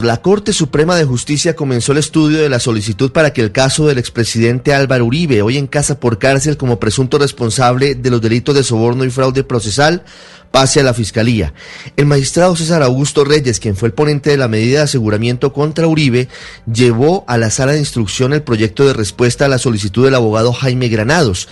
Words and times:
La 0.00 0.22
Corte 0.22 0.52
Suprema 0.52 0.94
de 0.94 1.04
Justicia 1.04 1.56
comenzó 1.56 1.90
el 1.90 1.98
estudio 1.98 2.38
de 2.38 2.48
la 2.48 2.60
solicitud 2.60 3.10
para 3.10 3.32
que 3.32 3.40
el 3.40 3.50
caso 3.50 3.84
del 3.88 3.98
expresidente 3.98 4.72
Álvaro 4.72 5.04
Uribe, 5.04 5.42
hoy 5.42 5.58
en 5.58 5.66
casa 5.66 5.98
por 5.98 6.20
cárcel 6.20 6.56
como 6.56 6.78
presunto 6.78 7.18
responsable 7.18 7.96
de 7.96 8.08
los 8.08 8.20
delitos 8.20 8.54
de 8.54 8.62
soborno 8.62 9.04
y 9.04 9.10
fraude 9.10 9.42
procesal, 9.42 10.04
pase 10.50 10.80
a 10.80 10.82
la 10.82 10.94
Fiscalía. 10.94 11.52
El 11.96 12.06
magistrado 12.06 12.56
César 12.56 12.82
Augusto 12.82 13.24
Reyes, 13.24 13.60
quien 13.60 13.76
fue 13.76 13.88
el 13.88 13.94
ponente 13.94 14.30
de 14.30 14.36
la 14.36 14.48
medida 14.48 14.78
de 14.78 14.84
aseguramiento 14.84 15.52
contra 15.52 15.86
Uribe, 15.86 16.28
llevó 16.72 17.24
a 17.26 17.38
la 17.38 17.50
sala 17.50 17.72
de 17.72 17.78
instrucción 17.78 18.32
el 18.32 18.42
proyecto 18.42 18.86
de 18.86 18.92
respuesta 18.92 19.44
a 19.44 19.48
la 19.48 19.58
solicitud 19.58 20.04
del 20.04 20.14
abogado 20.14 20.52
Jaime 20.52 20.88
Granados, 20.88 21.48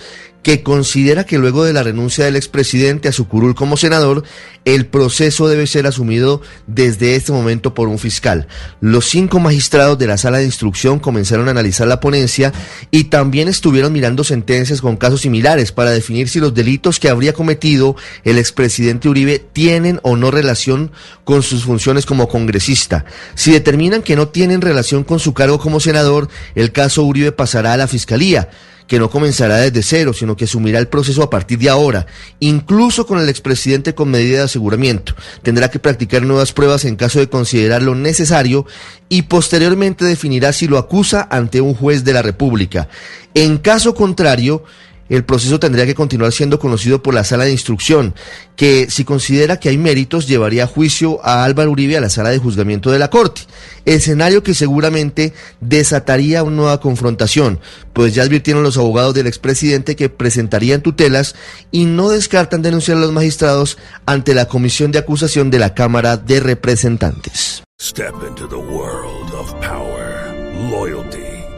que 0.47 0.63
considera 0.63 1.25
que 1.25 1.37
luego 1.37 1.65
de 1.65 1.73
la 1.73 1.83
renuncia 1.83 2.23
del 2.23 2.37
expresidente 2.37 3.09
a 3.09 3.11
su 3.11 3.27
curul 3.27 3.53
como 3.53 3.75
senador, 3.75 4.23
el 4.63 4.85
proceso 4.85 5.49
debe 5.49 5.67
ser 5.67 5.87
asumido 5.87 6.41
desde 6.67 7.15
este 7.15 7.33
momento 7.33 7.73
por 7.73 7.89
un 7.89 7.99
fiscal. 7.99 8.47
Los 8.79 9.07
cinco 9.07 9.39
magistrados 9.39 9.97
de 9.97 10.07
la 10.07 10.17
sala 10.17 10.37
de 10.37 10.45
instrucción 10.45 10.99
comenzaron 10.99 11.49
a 11.49 11.51
analizar 11.51 11.85
la 11.87 11.99
ponencia 11.99 12.53
y 12.91 13.05
también 13.05 13.49
estuvieron 13.49 13.91
mirando 13.91 14.23
sentencias 14.23 14.79
con 14.79 14.95
casos 14.95 15.19
similares 15.19 15.73
para 15.73 15.91
definir 15.91 16.29
si 16.29 16.39
los 16.39 16.53
delitos 16.53 17.01
que 17.01 17.09
habría 17.09 17.33
cometido 17.33 17.97
el 18.23 18.37
expresidente 18.37 18.86
Uribe 19.09 19.39
tienen 19.39 19.99
o 20.03 20.15
no 20.15 20.31
relación 20.31 20.91
con 21.23 21.43
sus 21.43 21.63
funciones 21.63 22.05
como 22.05 22.27
congresista. 22.27 23.05
Si 23.35 23.51
determinan 23.51 24.01
que 24.01 24.15
no 24.15 24.29
tienen 24.29 24.61
relación 24.61 25.03
con 25.03 25.19
su 25.19 25.33
cargo 25.33 25.59
como 25.59 25.79
senador, 25.79 26.29
el 26.55 26.71
caso 26.71 27.03
Uribe 27.03 27.31
pasará 27.31 27.73
a 27.73 27.77
la 27.77 27.87
fiscalía 27.87 28.49
que 28.87 28.99
no 28.99 29.09
comenzará 29.09 29.57
desde 29.57 29.83
cero, 29.83 30.13
sino 30.13 30.35
que 30.35 30.45
asumirá 30.45 30.79
el 30.79 30.87
proceso 30.87 31.21
a 31.21 31.29
partir 31.29 31.59
de 31.59 31.69
ahora, 31.69 32.07
incluso 32.39 33.05
con 33.05 33.19
el 33.19 33.29
expresidente 33.29 33.93
con 33.93 34.09
medida 34.09 34.37
de 34.37 34.43
aseguramiento. 34.45 35.13
Tendrá 35.43 35.69
que 35.69 35.79
practicar 35.79 36.23
nuevas 36.23 36.53
pruebas 36.53 36.85
en 36.85 36.95
caso 36.95 37.19
de 37.19 37.29
considerarlo 37.29 37.95
necesario 37.95 38.65
y 39.09 39.23
posteriormente 39.23 40.05
definirá 40.05 40.53
si 40.53 40.67
lo 40.67 40.77
acusa 40.77 41.27
ante 41.29 41.61
un 41.61 41.75
juez 41.75 42.03
de 42.03 42.13
la 42.13 42.21
República. 42.21 42.87
En 43.33 43.57
caso 43.57 43.93
contrario, 43.93 44.63
el 45.09 45.23
proceso 45.23 45.59
tendría 45.59 45.85
que 45.85 45.95
continuar 45.95 46.31
siendo 46.31 46.59
conocido 46.59 47.01
por 47.01 47.13
la 47.13 47.23
sala 47.23 47.45
de 47.45 47.51
instrucción, 47.51 48.15
que 48.55 48.87
si 48.89 49.03
considera 49.03 49.59
que 49.59 49.69
hay 49.69 49.77
méritos 49.77 50.27
llevaría 50.27 50.65
a 50.65 50.67
juicio 50.67 51.23
a 51.23 51.43
Álvaro 51.43 51.71
Uribe 51.71 51.97
a 51.97 52.01
la 52.01 52.09
sala 52.09 52.29
de 52.29 52.39
juzgamiento 52.39 52.91
de 52.91 52.99
la 52.99 53.09
Corte, 53.09 53.41
escenario 53.85 54.43
que 54.43 54.53
seguramente 54.53 55.33
desataría 55.61 56.43
una 56.43 56.55
nueva 56.55 56.79
confrontación, 56.79 57.59
pues 57.93 58.13
ya 58.13 58.23
advirtieron 58.23 58.63
los 58.63 58.77
abogados 58.77 59.13
del 59.13 59.27
expresidente 59.27 59.95
que 59.95 60.09
presentarían 60.09 60.81
tutelas 60.81 61.35
y 61.71 61.85
no 61.85 62.09
descartan 62.09 62.61
denunciar 62.61 62.97
a 62.97 63.01
los 63.01 63.11
magistrados 63.11 63.77
ante 64.05 64.33
la 64.33 64.47
comisión 64.47 64.91
de 64.91 64.99
acusación 64.99 65.51
de 65.51 65.59
la 65.59 65.73
Cámara 65.73 66.17
de 66.17 66.39
Representantes. 66.39 67.63
Step 67.79 68.15
into 68.27 68.47
the 68.47 68.57
world 68.57 69.31
of 69.33 69.53
power, 69.61 70.33
loyalty. 70.71 71.36